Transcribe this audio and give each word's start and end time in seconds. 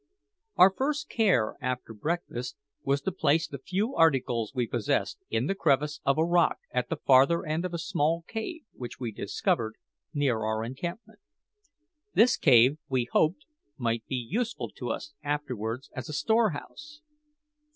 Our 0.55 0.73
first 0.75 1.09
care, 1.09 1.57
after 1.61 1.93
breakfast, 1.93 2.55
was 2.81 3.01
to 3.01 3.11
place 3.11 3.47
the 3.47 3.59
few 3.59 3.93
articles 3.93 4.51
we 4.51 4.65
possessed 4.65 5.19
in 5.29 5.45
the 5.45 5.53
crevice 5.53 6.01
of 6.03 6.17
a 6.17 6.25
rock 6.25 6.57
at 6.71 6.89
the 6.89 6.95
farther 6.95 7.45
end 7.45 7.65
of 7.65 7.73
a 7.75 7.77
small 7.77 8.25
cave 8.27 8.61
which 8.73 8.99
we 8.99 9.11
discovered 9.11 9.75
near 10.11 10.39
our 10.39 10.63
encampment. 10.63 11.19
This 12.15 12.35
cave, 12.35 12.79
we 12.89 13.09
hoped, 13.11 13.45
might 13.77 14.03
be 14.07 14.15
useful 14.15 14.69
to 14.71 14.89
us 14.89 15.13
afterwards 15.21 15.91
as 15.95 16.09
a 16.09 16.13
storehouse. 16.13 17.01